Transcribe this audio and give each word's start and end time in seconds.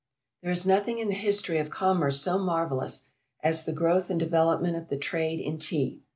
There 0.41 0.49
is 0.51 0.65
nothing 0.65 0.97
in 0.97 1.09
the 1.09 1.13
history 1.13 1.59
of 1.59 1.69
commerce 1.69 2.19
so 2.19 2.39
marvellous 2.39 3.05
as 3.43 3.65
the 3.65 3.71
growth 3.71 4.09
and 4.09 4.19
development 4.19 4.75
of 4.75 4.87
the 4.89 4.97
trade 4.97 5.39
in 5.39 5.59
Tea. 5.59 6.01